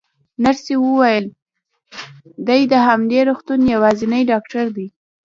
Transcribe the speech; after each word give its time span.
نرسې 0.43 0.75
وویل: 0.79 1.25
دی 2.47 2.61
د 2.71 2.73
همدې 2.87 3.19
روغتون 3.29 3.59
یوازینی 3.75 4.21
ډاکټر 4.31 4.65
دی. 4.77 4.87